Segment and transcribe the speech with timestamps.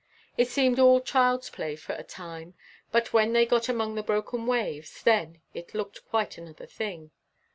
[0.35, 2.55] It seemed all child's play for a time;
[2.91, 7.11] but when they got among the broken waves, then it looked quite another thing.